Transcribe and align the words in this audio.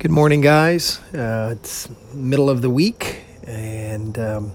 Good 0.00 0.10
morning, 0.10 0.40
guys. 0.40 0.98
Uh, 1.12 1.50
it's 1.52 1.86
middle 2.14 2.48
of 2.48 2.62
the 2.62 2.70
week, 2.70 3.20
and 3.46 4.18
um, 4.18 4.52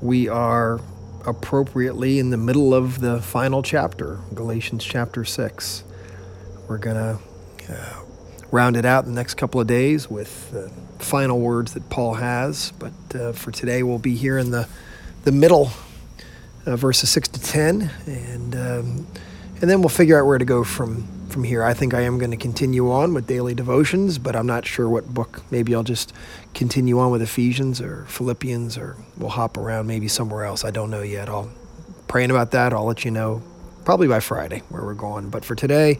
we 0.00 0.26
are 0.28 0.80
appropriately 1.26 2.18
in 2.18 2.30
the 2.30 2.38
middle 2.38 2.72
of 2.72 2.98
the 3.00 3.20
final 3.20 3.62
chapter, 3.62 4.20
Galatians 4.32 4.82
chapter 4.82 5.22
6. 5.22 5.84
We're 6.66 6.78
going 6.78 6.96
to 6.96 7.74
uh, 7.74 8.04
round 8.50 8.78
it 8.78 8.86
out 8.86 9.04
in 9.04 9.10
the 9.10 9.20
next 9.20 9.34
couple 9.34 9.60
of 9.60 9.66
days 9.66 10.08
with 10.08 10.50
the 10.50 10.72
final 10.98 11.40
words 11.40 11.74
that 11.74 11.90
Paul 11.90 12.14
has, 12.14 12.72
but 12.78 13.14
uh, 13.14 13.32
for 13.34 13.50
today 13.50 13.82
we'll 13.82 13.98
be 13.98 14.16
here 14.16 14.38
in 14.38 14.50
the, 14.50 14.66
the 15.24 15.32
middle, 15.32 15.72
uh, 16.64 16.76
verses 16.76 17.10
6 17.10 17.28
to 17.28 17.42
10, 17.42 17.90
and, 18.06 18.56
um, 18.56 19.06
and 19.60 19.68
then 19.68 19.82
we'll 19.82 19.90
figure 19.90 20.18
out 20.18 20.24
where 20.24 20.38
to 20.38 20.46
go 20.46 20.64
from 20.64 21.23
from 21.34 21.44
here. 21.44 21.64
I 21.64 21.74
think 21.74 21.94
I 21.94 22.02
am 22.02 22.18
going 22.18 22.30
to 22.30 22.36
continue 22.36 22.92
on 22.92 23.12
with 23.12 23.26
daily 23.26 23.54
devotions, 23.54 24.18
but 24.18 24.36
I'm 24.36 24.46
not 24.46 24.64
sure 24.64 24.88
what 24.88 25.12
book. 25.12 25.42
Maybe 25.50 25.74
I'll 25.74 25.82
just 25.82 26.12
continue 26.54 27.00
on 27.00 27.10
with 27.10 27.20
Ephesians 27.20 27.80
or 27.80 28.04
Philippians, 28.04 28.78
or 28.78 28.96
we'll 29.18 29.30
hop 29.30 29.56
around 29.56 29.88
maybe 29.88 30.06
somewhere 30.06 30.44
else. 30.44 30.64
I 30.64 30.70
don't 30.70 30.90
know 30.90 31.02
yet. 31.02 31.28
I'll 31.28 31.50
praying 32.06 32.30
about 32.30 32.52
that. 32.52 32.72
I'll 32.72 32.84
let 32.84 33.04
you 33.04 33.10
know 33.10 33.42
probably 33.84 34.06
by 34.06 34.20
Friday 34.20 34.62
where 34.68 34.84
we're 34.84 34.94
going. 34.94 35.28
But 35.28 35.44
for 35.44 35.56
today, 35.56 35.98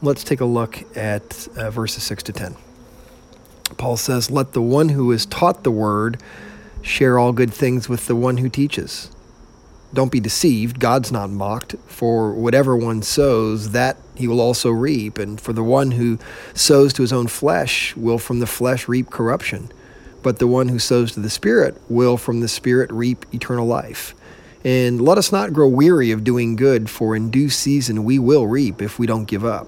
let's 0.00 0.24
take 0.24 0.40
a 0.40 0.46
look 0.46 0.82
at 0.96 1.46
uh, 1.58 1.70
verses 1.70 2.02
6 2.04 2.22
to 2.22 2.32
10. 2.32 2.56
Paul 3.76 3.98
says, 3.98 4.30
Let 4.30 4.54
the 4.54 4.62
one 4.62 4.88
who 4.88 5.12
is 5.12 5.26
taught 5.26 5.62
the 5.62 5.70
word 5.70 6.22
share 6.80 7.18
all 7.18 7.32
good 7.32 7.52
things 7.52 7.86
with 7.86 8.06
the 8.06 8.16
one 8.16 8.38
who 8.38 8.48
teaches. 8.48 9.10
Don't 9.94 10.12
be 10.12 10.20
deceived, 10.20 10.80
God's 10.80 11.10
not 11.12 11.30
mocked. 11.30 11.76
For 11.86 12.32
whatever 12.32 12.76
one 12.76 13.02
sows, 13.02 13.70
that 13.70 13.96
he 14.14 14.28
will 14.28 14.40
also 14.40 14.70
reap. 14.70 15.18
And 15.18 15.40
for 15.40 15.52
the 15.52 15.62
one 15.62 15.92
who 15.92 16.18
sows 16.52 16.92
to 16.94 17.02
his 17.02 17.12
own 17.12 17.28
flesh 17.28 17.96
will 17.96 18.18
from 18.18 18.40
the 18.40 18.46
flesh 18.46 18.88
reap 18.88 19.10
corruption. 19.10 19.70
But 20.22 20.38
the 20.38 20.46
one 20.46 20.68
who 20.68 20.78
sows 20.78 21.12
to 21.12 21.20
the 21.20 21.30
Spirit 21.30 21.80
will 21.88 22.16
from 22.16 22.40
the 22.40 22.48
Spirit 22.48 22.90
reap 22.92 23.24
eternal 23.32 23.66
life. 23.66 24.14
And 24.64 25.00
let 25.00 25.18
us 25.18 25.30
not 25.30 25.52
grow 25.52 25.68
weary 25.68 26.10
of 26.10 26.24
doing 26.24 26.56
good, 26.56 26.88
for 26.88 27.14
in 27.14 27.30
due 27.30 27.50
season 27.50 28.04
we 28.04 28.18
will 28.18 28.46
reap 28.46 28.80
if 28.80 28.98
we 28.98 29.06
don't 29.06 29.26
give 29.26 29.44
up. 29.44 29.66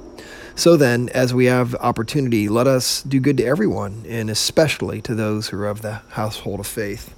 So 0.55 0.79
then, 0.79 1.11
as 1.11 1.35
we 1.35 1.45
have 1.45 1.75
opportunity, 1.75 2.49
let 2.49 2.67
us 2.67 3.03
do 3.03 3.21
good 3.21 3.37
to 3.37 3.45
everyone, 3.45 4.05
and 4.09 4.31
especially 4.31 5.03
to 5.03 5.15
those 5.15 5.49
who 5.49 5.59
are 5.59 5.67
of 5.67 5.83
the 5.83 6.01
household 6.13 6.61
of 6.61 6.67
faith. 6.67 7.16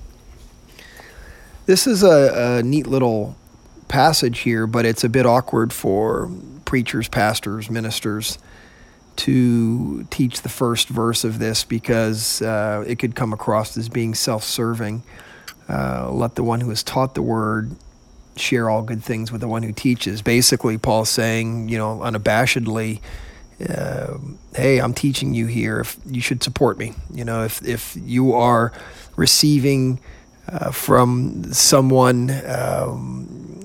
This 1.68 1.86
is 1.86 2.02
a, 2.02 2.60
a 2.60 2.62
neat 2.62 2.86
little 2.86 3.36
passage 3.88 4.38
here, 4.38 4.66
but 4.66 4.86
it's 4.86 5.04
a 5.04 5.08
bit 5.10 5.26
awkward 5.26 5.70
for 5.70 6.30
preachers, 6.64 7.08
pastors, 7.08 7.68
ministers 7.68 8.38
to 9.16 10.04
teach 10.04 10.40
the 10.40 10.48
first 10.48 10.88
verse 10.88 11.24
of 11.24 11.38
this 11.38 11.64
because 11.64 12.40
uh, 12.40 12.82
it 12.86 12.98
could 12.98 13.14
come 13.14 13.34
across 13.34 13.76
as 13.76 13.90
being 13.90 14.14
self 14.14 14.44
serving. 14.44 15.02
Uh, 15.68 16.10
let 16.10 16.36
the 16.36 16.42
one 16.42 16.62
who 16.62 16.70
has 16.70 16.82
taught 16.82 17.14
the 17.14 17.20
word 17.20 17.76
share 18.34 18.70
all 18.70 18.80
good 18.80 19.04
things 19.04 19.30
with 19.30 19.42
the 19.42 19.48
one 19.48 19.62
who 19.62 19.72
teaches. 19.72 20.22
Basically, 20.22 20.78
Paul's 20.78 21.10
saying, 21.10 21.68
you 21.68 21.76
know, 21.76 21.98
unabashedly, 21.98 23.02
uh, 23.68 24.16
hey, 24.54 24.80
I'm 24.80 24.94
teaching 24.94 25.34
you 25.34 25.44
here. 25.44 25.80
If 25.80 25.98
you 26.06 26.22
should 26.22 26.42
support 26.42 26.78
me, 26.78 26.94
you 27.12 27.26
know, 27.26 27.44
if 27.44 27.62
if 27.62 27.94
you 27.94 28.32
are 28.32 28.72
receiving 29.16 30.00
uh, 30.48 30.70
from 30.70 31.52
someone, 31.52 32.30
um, 32.46 33.60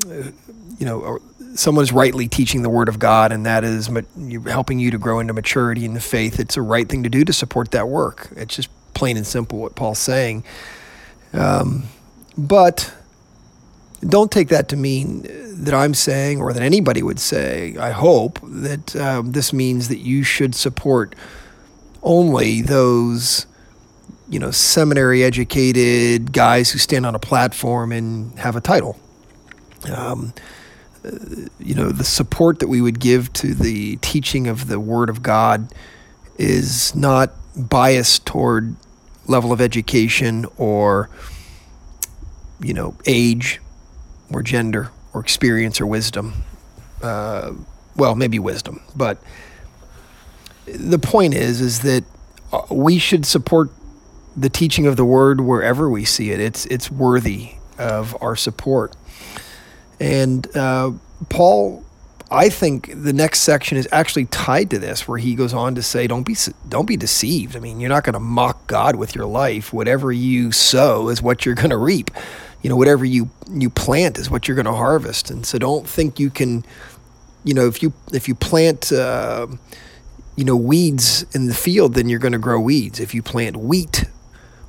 you 0.77 0.85
know, 0.85 1.19
someone's 1.55 1.91
rightly 1.91 2.27
teaching 2.27 2.61
the 2.61 2.69
Word 2.69 2.89
of 2.89 2.99
God, 2.99 3.31
and 3.31 3.45
that 3.45 3.63
is 3.63 3.89
helping 4.47 4.79
you 4.79 4.91
to 4.91 4.97
grow 4.97 5.19
into 5.19 5.33
maturity 5.33 5.85
in 5.85 5.93
the 5.93 5.99
faith. 6.01 6.39
It's 6.39 6.57
a 6.57 6.61
right 6.61 6.87
thing 6.87 7.03
to 7.03 7.09
do 7.09 7.23
to 7.23 7.33
support 7.33 7.71
that 7.71 7.87
work. 7.87 8.29
It's 8.35 8.55
just 8.55 8.69
plain 8.93 9.17
and 9.17 9.25
simple 9.25 9.59
what 9.59 9.75
Paul's 9.75 9.99
saying. 9.99 10.43
Um, 11.33 11.83
but 12.37 12.93
don't 14.01 14.31
take 14.31 14.49
that 14.49 14.69
to 14.69 14.75
mean 14.75 15.27
that 15.63 15.73
I'm 15.73 15.93
saying, 15.93 16.41
or 16.41 16.51
that 16.53 16.61
anybody 16.61 17.01
would 17.01 17.19
say, 17.19 17.75
I 17.77 17.91
hope, 17.91 18.39
that 18.43 18.95
um, 18.95 19.31
this 19.31 19.53
means 19.53 19.87
that 19.87 19.99
you 19.99 20.23
should 20.23 20.55
support 20.55 21.15
only 22.01 22.61
those 22.61 23.45
you 24.33 24.39
know, 24.39 24.49
seminary 24.49 25.23
educated 25.23 26.33
guys 26.33 26.71
who 26.71 26.79
stand 26.79 27.05
on 27.05 27.13
a 27.13 27.19
platform 27.19 27.91
and 27.91 28.37
have 28.39 28.55
a 28.55 28.61
title. 28.61 28.97
Um, 29.95 30.33
uh, 31.05 31.11
you 31.59 31.75
know, 31.75 31.89
the 31.89 32.03
support 32.03 32.57
that 32.57 32.67
we 32.67 32.81
would 32.81 32.99
give 32.99 33.31
to 33.33 33.53
the 33.53 33.97
teaching 33.97 34.47
of 34.47 34.69
the 34.69 34.79
Word 34.79 35.11
of 35.11 35.21
God 35.21 35.71
is 36.39 36.95
not 36.95 37.31
biased 37.55 38.25
toward 38.25 38.75
level 39.27 39.53
of 39.53 39.61
education 39.61 40.47
or, 40.57 41.11
you 42.59 42.73
know, 42.73 42.95
age 43.05 43.61
or 44.31 44.41
gender 44.41 44.89
or 45.13 45.21
experience 45.21 45.79
or 45.79 45.85
wisdom. 45.85 46.43
Uh, 47.03 47.51
well, 47.95 48.15
maybe 48.15 48.39
wisdom, 48.39 48.81
but 48.95 49.21
the 50.65 50.97
point 50.97 51.35
is, 51.35 51.61
is 51.61 51.81
that 51.81 52.03
uh, 52.51 52.63
we 52.71 52.97
should 52.97 53.27
support 53.27 53.69
the 54.35 54.49
teaching 54.49 54.87
of 54.87 54.97
the 54.97 55.05
word 55.05 55.41
wherever 55.41 55.89
we 55.89 56.05
see 56.05 56.31
it. 56.31 56.39
It's 56.39 56.65
it's 56.67 56.89
worthy 56.89 57.55
of 57.77 58.15
our 58.21 58.35
support. 58.35 58.95
And 59.99 60.55
uh, 60.55 60.91
Paul, 61.29 61.83
I 62.31 62.49
think 62.49 62.91
the 62.95 63.13
next 63.13 63.41
section 63.41 63.77
is 63.77 63.87
actually 63.91 64.25
tied 64.25 64.69
to 64.71 64.79
this, 64.79 65.07
where 65.07 65.17
he 65.17 65.35
goes 65.35 65.53
on 65.53 65.75
to 65.75 65.81
say, 65.81 66.07
"Don't 66.07 66.23
be 66.23 66.35
don't 66.67 66.87
be 66.87 66.97
deceived. 66.97 67.55
I 67.55 67.59
mean, 67.59 67.79
you're 67.79 67.89
not 67.89 68.03
going 68.03 68.13
to 68.13 68.19
mock 68.19 68.67
God 68.67 68.95
with 68.95 69.15
your 69.15 69.25
life. 69.25 69.71
Whatever 69.71 70.11
you 70.11 70.51
sow 70.51 71.09
is 71.09 71.21
what 71.21 71.45
you're 71.45 71.55
going 71.55 71.69
to 71.69 71.77
reap. 71.77 72.11
You 72.61 72.69
know, 72.69 72.75
whatever 72.75 73.05
you 73.05 73.29
you 73.51 73.69
plant 73.69 74.17
is 74.17 74.29
what 74.29 74.47
you're 74.47 74.55
going 74.55 74.65
to 74.65 74.73
harvest. 74.73 75.29
And 75.29 75.45
so, 75.45 75.57
don't 75.57 75.87
think 75.87 76.19
you 76.19 76.29
can. 76.29 76.65
You 77.43 77.53
know, 77.53 77.67
if 77.67 77.83
you 77.83 77.93
if 78.11 78.27
you 78.27 78.35
plant." 78.35 78.91
Uh, 78.91 79.47
you 80.35 80.43
know, 80.43 80.55
weeds 80.55 81.27
in 81.35 81.45
the 81.45 81.53
field, 81.53 81.93
then 81.93 82.09
you're 82.09 82.17
going 82.17 82.31
to 82.31 82.39
grow 82.39 82.59
weeds. 82.59 82.99
If 82.99 83.13
you 83.13 83.21
plant 83.21 83.55
wheat 83.55 84.05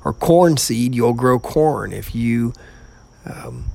or 0.05 0.13
corn 0.13 0.55
seed, 0.55 0.93
you'll 0.93 1.13
grow 1.13 1.39
corn. 1.39 1.91
If 1.91 2.13
you, 2.13 2.53
um, 3.25 3.65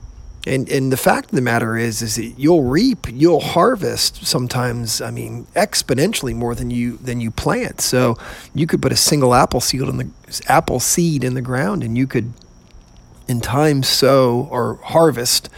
and 0.47 0.71
and 0.71 0.91
the 0.91 0.97
fact 0.97 1.27
of 1.27 1.37
the 1.37 1.43
matter 1.43 1.77
is, 1.77 2.01
is 2.01 2.15
that 2.15 2.35
you'll 2.39 2.63
reap, 2.63 3.09
you'll 3.13 3.41
harvest 3.41 4.25
sometimes. 4.25 5.01
I 5.01 5.11
mean, 5.11 5.47
exponentially 5.57 6.35
more 6.35 6.55
than 6.55 6.71
you 6.71 6.97
than 6.99 7.21
you 7.21 7.33
plant. 7.33 7.81
So 7.81 8.17
you 8.55 8.67
could 8.67 8.81
put 8.81 8.93
a 8.93 8.97
single 8.97 9.35
apple 9.35 9.61
seed 9.61 9.83
in 9.83 9.97
the 9.99 10.11
apple 10.47 10.81
seed 10.81 11.25
in 11.25 11.35
the 11.35 11.43
ground, 11.43 11.83
and 11.83 11.99
you 11.99 12.07
could, 12.07 12.33
in 13.29 13.41
time, 13.41 13.83
sow 13.83 14.49
or 14.51 14.77
harvest 14.85 15.51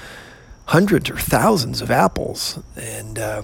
hundreds 0.66 1.10
or 1.10 1.16
thousands 1.16 1.82
of 1.82 1.90
apples. 1.90 2.58
And 2.74 3.18
uh, 3.18 3.42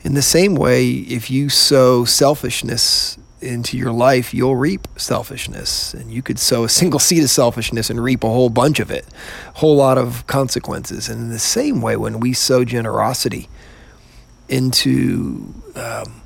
in 0.00 0.14
the 0.14 0.22
same 0.22 0.54
way, 0.54 0.88
if 0.88 1.30
you 1.30 1.50
sow 1.50 2.06
selfishness 2.06 3.18
into 3.40 3.76
your 3.76 3.92
life, 3.92 4.34
you'll 4.34 4.56
reap 4.56 4.88
selfishness. 4.96 5.94
And 5.94 6.10
you 6.10 6.22
could 6.22 6.38
sow 6.38 6.64
a 6.64 6.68
single 6.80 7.00
seed 7.00 7.22
of 7.22 7.30
selfishness 7.30 7.90
and 7.90 8.02
reap 8.02 8.24
a 8.24 8.28
whole 8.28 8.50
bunch 8.50 8.80
of 8.80 8.90
it, 8.90 9.06
a 9.54 9.58
whole 9.58 9.76
lot 9.76 9.98
of 9.98 10.26
consequences. 10.26 11.08
And 11.08 11.22
in 11.22 11.28
the 11.30 11.38
same 11.38 11.80
way, 11.80 11.96
when 11.96 12.20
we 12.20 12.32
sow 12.32 12.64
generosity 12.64 13.48
into 14.48 15.54
um, 15.74 16.22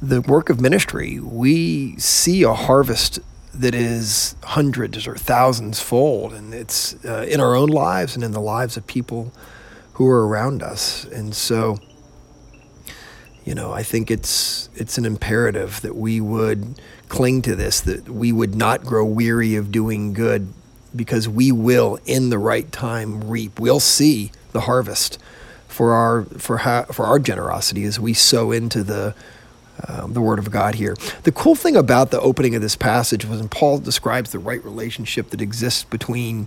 the 0.00 0.20
work 0.20 0.50
of 0.50 0.60
ministry, 0.60 1.18
we 1.20 1.96
see 1.98 2.42
a 2.42 2.54
harvest 2.54 3.18
that 3.52 3.74
is 3.74 4.36
hundreds 4.44 5.06
or 5.06 5.16
thousands 5.16 5.80
fold. 5.80 6.32
And 6.32 6.54
it's 6.54 7.02
uh, 7.04 7.26
in 7.28 7.40
our 7.40 7.54
own 7.54 7.68
lives 7.68 8.14
and 8.14 8.24
in 8.24 8.32
the 8.32 8.40
lives 8.40 8.76
of 8.76 8.86
people 8.86 9.32
who 9.94 10.08
are 10.08 10.26
around 10.26 10.62
us. 10.62 11.04
And 11.04 11.34
so, 11.34 11.78
you 13.50 13.56
know, 13.56 13.72
I 13.72 13.82
think 13.82 14.12
it's 14.12 14.70
it's 14.76 14.96
an 14.96 15.04
imperative 15.04 15.80
that 15.80 15.96
we 15.96 16.20
would 16.20 16.80
cling 17.08 17.42
to 17.42 17.56
this, 17.56 17.80
that 17.80 18.08
we 18.08 18.30
would 18.30 18.54
not 18.54 18.84
grow 18.84 19.04
weary 19.04 19.56
of 19.56 19.72
doing 19.72 20.12
good, 20.12 20.52
because 20.94 21.28
we 21.28 21.50
will, 21.50 21.98
in 22.06 22.30
the 22.30 22.38
right 22.38 22.70
time, 22.70 23.28
reap. 23.28 23.58
We'll 23.58 23.80
see 23.80 24.30
the 24.52 24.60
harvest 24.60 25.18
for 25.66 25.94
our 25.94 26.26
for 26.38 26.58
for 26.92 27.04
our 27.04 27.18
generosity 27.18 27.82
as 27.82 27.98
we 27.98 28.14
sow 28.14 28.52
into 28.52 28.84
the 28.84 29.16
um, 29.88 30.12
the 30.12 30.20
Word 30.20 30.38
of 30.38 30.52
God 30.52 30.76
here. 30.76 30.94
The 31.24 31.32
cool 31.32 31.56
thing 31.56 31.74
about 31.74 32.12
the 32.12 32.20
opening 32.20 32.54
of 32.54 32.62
this 32.62 32.76
passage 32.76 33.24
was 33.24 33.40
when 33.40 33.48
Paul 33.48 33.80
describes 33.80 34.30
the 34.30 34.38
right 34.38 34.64
relationship 34.64 35.30
that 35.30 35.40
exists 35.40 35.82
between. 35.82 36.46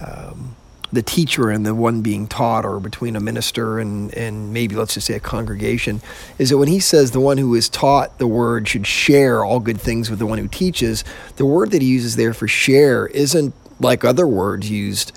Um, 0.00 0.54
the 0.92 1.02
teacher 1.02 1.48
and 1.50 1.64
the 1.64 1.74
one 1.74 2.02
being 2.02 2.26
taught, 2.26 2.64
or 2.64 2.78
between 2.78 3.16
a 3.16 3.20
minister 3.20 3.78
and, 3.78 4.12
and 4.14 4.52
maybe 4.52 4.74
let's 4.76 4.94
just 4.94 5.06
say 5.06 5.14
a 5.14 5.20
congregation, 5.20 6.02
is 6.38 6.50
that 6.50 6.58
when 6.58 6.68
he 6.68 6.80
says 6.80 7.12
the 7.12 7.20
one 7.20 7.38
who 7.38 7.54
is 7.54 7.68
taught 7.68 8.18
the 8.18 8.26
word 8.26 8.68
should 8.68 8.86
share 8.86 9.44
all 9.44 9.58
good 9.58 9.80
things 9.80 10.10
with 10.10 10.18
the 10.18 10.26
one 10.26 10.38
who 10.38 10.48
teaches, 10.48 11.02
the 11.36 11.46
word 11.46 11.70
that 11.70 11.82
he 11.82 11.88
uses 11.88 12.16
there 12.16 12.34
for 12.34 12.46
share 12.46 13.06
isn't 13.08 13.54
like 13.80 14.04
other 14.04 14.26
words 14.26 14.70
used 14.70 15.12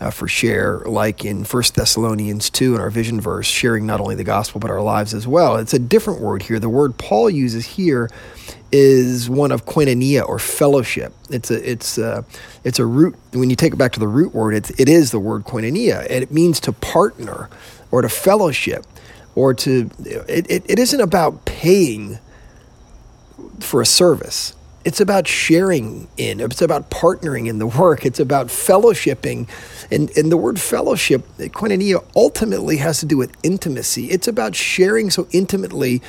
uh, 0.00 0.10
for 0.10 0.26
share, 0.26 0.78
like 0.86 1.24
in 1.24 1.44
1 1.44 1.62
Thessalonians 1.74 2.50
2 2.50 2.74
in 2.74 2.80
our 2.80 2.90
vision 2.90 3.20
verse, 3.20 3.46
sharing 3.46 3.86
not 3.86 4.00
only 4.00 4.14
the 4.14 4.24
gospel 4.24 4.58
but 4.58 4.70
our 4.70 4.80
lives 4.80 5.12
as 5.12 5.26
well. 5.26 5.56
It's 5.56 5.74
a 5.74 5.78
different 5.78 6.20
word 6.20 6.44
here. 6.44 6.58
The 6.58 6.68
word 6.68 6.96
Paul 6.96 7.30
uses 7.30 7.66
here 7.66 8.10
is 8.72 9.28
one 9.28 9.52
of 9.52 9.66
koinonia 9.66 10.26
or 10.26 10.38
fellowship. 10.38 11.12
It's 11.30 11.50
a 11.50 11.70
it's 11.70 11.98
a, 11.98 12.24
it's 12.64 12.78
a 12.78 12.86
root. 12.86 13.16
When 13.32 13.50
you 13.50 13.56
take 13.56 13.72
it 13.72 13.76
back 13.76 13.92
to 13.92 14.00
the 14.00 14.08
root 14.08 14.34
word, 14.34 14.54
it's, 14.54 14.70
it 14.78 14.88
is 14.88 15.10
the 15.10 15.20
word 15.20 15.44
koinonia, 15.44 16.06
and 16.08 16.22
it 16.22 16.30
means 16.30 16.60
to 16.60 16.72
partner 16.72 17.48
or 17.90 18.02
to 18.02 18.08
fellowship 18.08 18.86
or 19.34 19.54
to. 19.54 19.90
It, 20.00 20.50
it, 20.50 20.64
it 20.68 20.78
isn't 20.78 21.00
about 21.00 21.44
paying 21.44 22.18
for 23.60 23.80
a 23.80 23.86
service. 23.86 24.54
It's 24.82 25.00
about 25.00 25.28
sharing 25.28 26.08
in. 26.16 26.40
It's 26.40 26.62
about 26.62 26.90
partnering 26.90 27.48
in 27.48 27.58
the 27.58 27.66
work. 27.78 28.06
It's 28.06 28.20
about 28.20 28.46
fellowshipping. 28.46 29.48
And, 29.90 30.16
and 30.16 30.32
the 30.32 30.36
word 30.36 30.60
fellowship, 30.60 31.26
koinonia, 31.38 32.04
ultimately 32.16 32.78
has 32.78 33.00
to 33.00 33.06
do 33.06 33.16
with 33.16 33.36
intimacy. 33.42 34.06
It's 34.06 34.28
about 34.28 34.54
sharing 34.54 35.10
so 35.10 35.26
intimately 35.32 36.00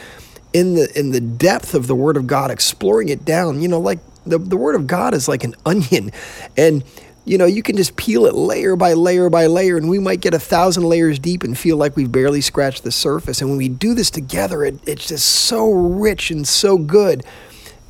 in 0.53 0.75
the 0.75 0.91
in 0.97 1.11
the 1.11 1.21
depth 1.21 1.73
of 1.73 1.87
the 1.87 1.95
Word 1.95 2.17
of 2.17 2.27
God, 2.27 2.51
exploring 2.51 3.09
it 3.09 3.25
down. 3.25 3.61
You 3.61 3.67
know, 3.67 3.79
like 3.79 3.99
the, 4.25 4.37
the 4.37 4.57
Word 4.57 4.75
of 4.75 4.87
God 4.87 5.13
is 5.13 5.27
like 5.27 5.43
an 5.43 5.55
onion. 5.65 6.11
And 6.57 6.83
you 7.23 7.37
know, 7.37 7.45
you 7.45 7.61
can 7.61 7.77
just 7.77 7.95
peel 7.97 8.25
it 8.25 8.33
layer 8.33 8.75
by 8.75 8.93
layer 8.93 9.29
by 9.29 9.45
layer, 9.45 9.77
and 9.77 9.89
we 9.89 9.99
might 9.99 10.21
get 10.21 10.33
a 10.33 10.39
thousand 10.39 10.83
layers 10.83 11.19
deep 11.19 11.43
and 11.43 11.57
feel 11.57 11.77
like 11.77 11.95
we've 11.95 12.11
barely 12.11 12.41
scratched 12.41 12.83
the 12.83 12.91
surface. 12.91 13.41
And 13.41 13.49
when 13.49 13.57
we 13.57 13.69
do 13.69 13.93
this 13.93 14.09
together, 14.09 14.63
it, 14.63 14.79
it's 14.87 15.07
just 15.07 15.27
so 15.27 15.71
rich 15.71 16.31
and 16.31 16.47
so 16.47 16.77
good. 16.77 17.23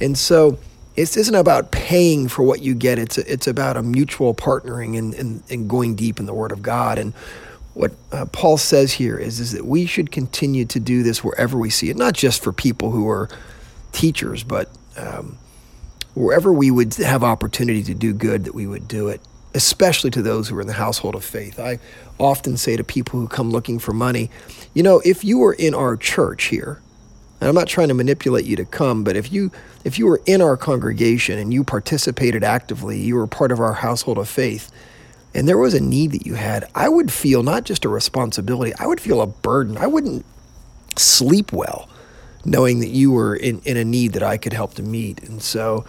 And 0.01 0.17
so 0.17 0.59
it 0.97 1.15
isn't 1.15 1.35
about 1.35 1.71
paying 1.71 2.27
for 2.27 2.43
what 2.43 2.61
you 2.61 2.75
get. 2.75 2.99
It's 2.99 3.17
it's 3.17 3.47
about 3.47 3.77
a 3.77 3.83
mutual 3.83 4.35
partnering 4.35 4.97
and, 4.97 5.13
and, 5.13 5.43
and 5.49 5.69
going 5.69 5.95
deep 5.95 6.19
in 6.19 6.25
the 6.25 6.33
Word 6.33 6.51
of 6.51 6.61
God. 6.61 6.99
And 6.99 7.13
what 7.73 7.93
uh, 8.11 8.25
Paul 8.25 8.57
says 8.57 8.93
here 8.93 9.17
is, 9.17 9.39
is 9.39 9.53
that 9.53 9.65
we 9.65 9.85
should 9.85 10.11
continue 10.11 10.65
to 10.65 10.79
do 10.79 11.03
this 11.03 11.23
wherever 11.23 11.57
we 11.57 11.69
see 11.69 11.89
it, 11.89 11.97
not 11.97 12.13
just 12.13 12.43
for 12.43 12.51
people 12.51 12.91
who 12.91 13.07
are 13.09 13.29
teachers, 13.91 14.43
but 14.43 14.69
um, 14.97 15.37
wherever 16.13 16.51
we 16.51 16.69
would 16.69 16.93
have 16.95 17.23
opportunity 17.23 17.83
to 17.83 17.93
do 17.93 18.13
good, 18.13 18.43
that 18.43 18.53
we 18.53 18.67
would 18.67 18.87
do 18.87 19.07
it, 19.07 19.21
especially 19.53 20.11
to 20.11 20.21
those 20.21 20.49
who 20.49 20.57
are 20.57 20.61
in 20.61 20.67
the 20.67 20.73
household 20.73 21.15
of 21.15 21.23
faith. 21.23 21.59
I 21.59 21.79
often 22.19 22.57
say 22.57 22.75
to 22.75 22.83
people 22.83 23.19
who 23.19 23.27
come 23.27 23.51
looking 23.51 23.79
for 23.79 23.93
money, 23.93 24.29
you 24.73 24.83
know, 24.83 25.01
if 25.05 25.23
you 25.23 25.37
were 25.37 25.53
in 25.53 25.73
our 25.73 25.95
church 25.95 26.45
here, 26.45 26.81
and 27.39 27.47
I'm 27.47 27.55
not 27.55 27.67
trying 27.67 27.87
to 27.87 27.93
manipulate 27.95 28.45
you 28.45 28.55
to 28.57 28.65
come, 28.65 29.03
but 29.03 29.15
if 29.15 29.31
you 29.31 29.51
if 29.83 29.97
you 29.97 30.05
were 30.05 30.21
in 30.27 30.41
our 30.41 30.55
congregation 30.55 31.39
and 31.39 31.51
you 31.51 31.63
participated 31.63 32.43
actively, 32.43 32.99
you 32.99 33.15
were 33.15 33.25
part 33.25 33.51
of 33.51 33.59
our 33.59 33.73
household 33.73 34.19
of 34.19 34.29
faith, 34.29 34.71
and 35.33 35.47
there 35.47 35.57
was 35.57 35.73
a 35.73 35.79
need 35.79 36.11
that 36.11 36.25
you 36.25 36.35
had, 36.35 36.69
I 36.75 36.89
would 36.89 37.11
feel 37.11 37.43
not 37.43 37.63
just 37.63 37.85
a 37.85 37.89
responsibility, 37.89 38.73
I 38.79 38.87
would 38.87 38.99
feel 38.99 39.21
a 39.21 39.27
burden. 39.27 39.77
I 39.77 39.87
wouldn't 39.87 40.25
sleep 40.97 41.53
well 41.53 41.87
knowing 42.43 42.79
that 42.79 42.89
you 42.89 43.11
were 43.11 43.35
in, 43.35 43.61
in 43.65 43.77
a 43.77 43.85
need 43.85 44.13
that 44.13 44.23
I 44.23 44.37
could 44.37 44.53
help 44.53 44.73
to 44.75 44.83
meet. 44.83 45.21
And 45.23 45.41
so, 45.41 45.85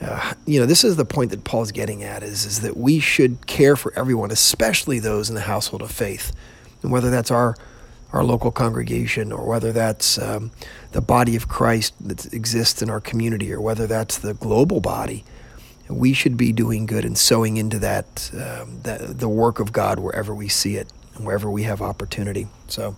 uh, 0.00 0.34
you 0.46 0.58
know, 0.58 0.66
this 0.66 0.84
is 0.84 0.96
the 0.96 1.04
point 1.04 1.30
that 1.30 1.44
Paul's 1.44 1.72
getting 1.72 2.02
at 2.02 2.22
is, 2.22 2.44
is 2.44 2.60
that 2.62 2.76
we 2.76 2.98
should 2.98 3.46
care 3.46 3.76
for 3.76 3.92
everyone, 3.96 4.30
especially 4.30 4.98
those 4.98 5.28
in 5.28 5.34
the 5.34 5.42
household 5.42 5.82
of 5.82 5.90
faith. 5.90 6.32
And 6.82 6.90
whether 6.90 7.10
that's 7.10 7.30
our, 7.30 7.56
our 8.12 8.24
local 8.24 8.50
congregation 8.50 9.32
or 9.32 9.46
whether 9.46 9.72
that's 9.72 10.18
um, 10.18 10.50
the 10.92 11.00
body 11.00 11.36
of 11.36 11.48
Christ 11.48 11.94
that 12.00 12.32
exists 12.32 12.82
in 12.82 12.90
our 12.90 13.00
community 13.00 13.52
or 13.52 13.60
whether 13.60 13.86
that's 13.86 14.18
the 14.18 14.34
global 14.34 14.80
body, 14.80 15.24
we 15.88 16.12
should 16.12 16.36
be 16.36 16.52
doing 16.52 16.86
good 16.86 17.04
and 17.04 17.16
sowing 17.16 17.56
into 17.56 17.78
that, 17.80 18.30
um, 18.34 18.80
that 18.82 19.18
the 19.18 19.28
work 19.28 19.60
of 19.60 19.72
God 19.72 19.98
wherever 19.98 20.34
we 20.34 20.48
see 20.48 20.76
it 20.76 20.92
and 21.14 21.26
wherever 21.26 21.50
we 21.50 21.64
have 21.64 21.82
opportunity. 21.82 22.48
So, 22.68 22.96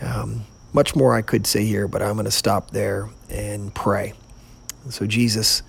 um, 0.00 0.46
much 0.72 0.94
more 0.94 1.14
I 1.14 1.22
could 1.22 1.46
say 1.46 1.64
here, 1.64 1.88
but 1.88 2.02
I'm 2.02 2.14
going 2.14 2.24
to 2.24 2.30
stop 2.30 2.70
there 2.70 3.10
and 3.28 3.74
pray. 3.74 4.14
So, 4.88 5.06
Jesus, 5.06 5.62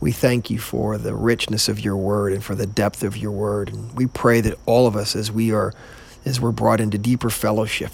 we 0.00 0.12
thank 0.12 0.50
you 0.50 0.58
for 0.58 0.98
the 0.98 1.14
richness 1.14 1.68
of 1.68 1.80
your 1.80 1.96
word 1.96 2.32
and 2.32 2.42
for 2.42 2.54
the 2.54 2.66
depth 2.66 3.02
of 3.02 3.16
your 3.16 3.30
word. 3.30 3.72
And 3.72 3.94
we 3.94 4.06
pray 4.06 4.40
that 4.42 4.58
all 4.66 4.86
of 4.86 4.96
us, 4.96 5.16
as 5.16 5.30
we 5.30 5.52
are, 5.52 5.72
as 6.24 6.40
we're 6.40 6.52
brought 6.52 6.80
into 6.80 6.98
deeper 6.98 7.30
fellowship, 7.30 7.92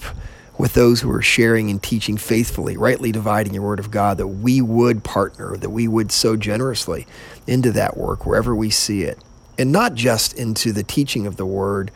with 0.59 0.75
those 0.75 1.01
who 1.01 1.11
are 1.11 1.23
sharing 1.23 1.71
and 1.71 1.81
teaching 1.83 2.17
faithfully, 2.17 2.77
rightly 2.77 3.13
dividing 3.13 3.55
your 3.55 3.63
word 3.63 3.79
of 3.79 3.91
God, 3.91 4.19
that 4.19 4.27
we 4.27 4.61
would 4.61 5.05
partner, 5.05 5.57
that 5.57 5.71
we 5.71 5.87
would 5.87 6.11
sow 6.11 6.37
generously 6.37 7.07
into 7.47 7.71
that 7.73 7.97
work 7.97 8.27
wherever 8.27 8.55
we 8.55 8.69
see 8.69 9.03
it. 9.03 9.19
And 9.57 9.73
not 9.73 9.95
just 9.95 10.37
into 10.39 10.73
the 10.73 10.83
teaching 10.83 11.27
of 11.27 11.37
the 11.37 11.47
word, 11.47 11.91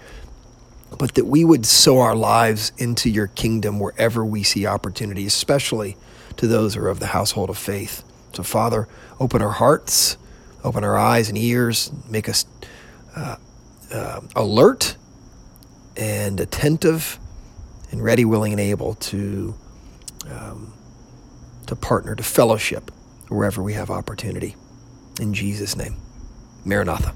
but 0.99 1.15
that 1.15 1.27
we 1.27 1.45
would 1.45 1.67
sow 1.67 1.99
our 1.99 2.15
lives 2.15 2.73
into 2.79 3.11
your 3.11 3.27
kingdom 3.29 3.81
wherever 3.81 4.25
we 4.25 4.43
see 4.43 4.67
opportunity, 4.67 5.27
especially 5.27 5.97
to 6.37 6.47
those 6.47 6.75
who 6.75 6.83
are 6.83 6.89
of 6.89 7.01
the 7.01 7.09
household 7.09 7.51
of 7.51 7.59
faith. 7.59 8.05
So, 8.33 8.43
Father, 8.43 8.89
open 9.19 9.43
our 9.43 9.51
hearts, 9.51 10.17
open 10.63 10.85
our 10.85 10.99
eyes 10.99 11.29
and 11.29 11.37
ears, 11.37 11.93
make 12.09 12.29
us 12.29 12.47
uh, 13.17 13.37
uh, 13.93 14.21
alert 14.37 14.97
and 15.97 16.41
attentive 16.41 17.19
and 17.93 18.03
ready, 18.03 18.25
willing, 18.25 18.53
and 18.53 18.61
able 18.61 18.95
to 18.95 19.55
um, 20.29 20.73
to 21.67 21.77
partner, 21.77 22.15
to 22.17 22.23
fellowship 22.23 22.91
wherever 23.29 23.63
we 23.63 23.75
have 23.75 23.91
opportunity. 23.91 24.57
In 25.21 25.35
Jesus' 25.35 25.77
name, 25.77 25.97
Maranatha. 26.65 27.15